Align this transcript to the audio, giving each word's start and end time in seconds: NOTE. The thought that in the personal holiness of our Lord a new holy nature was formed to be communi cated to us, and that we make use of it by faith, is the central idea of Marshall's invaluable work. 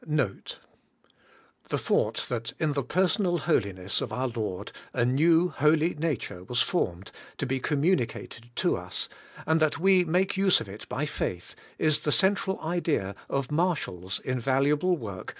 NOTE. 0.07 0.57
The 1.69 1.77
thought 1.77 2.25
that 2.27 2.53
in 2.57 2.73
the 2.73 2.81
personal 2.81 3.37
holiness 3.37 4.01
of 4.01 4.11
our 4.11 4.29
Lord 4.29 4.71
a 4.93 5.05
new 5.05 5.49
holy 5.49 5.93
nature 5.93 6.43
was 6.43 6.59
formed 6.59 7.11
to 7.37 7.45
be 7.45 7.59
communi 7.59 8.07
cated 8.07 8.45
to 8.55 8.77
us, 8.77 9.07
and 9.45 9.59
that 9.59 9.77
we 9.77 10.03
make 10.03 10.35
use 10.35 10.59
of 10.59 10.67
it 10.67 10.89
by 10.89 11.05
faith, 11.05 11.53
is 11.77 11.99
the 11.99 12.11
central 12.11 12.59
idea 12.61 13.13
of 13.29 13.51
Marshall's 13.51 14.19
invaluable 14.21 14.97
work. 14.97 15.29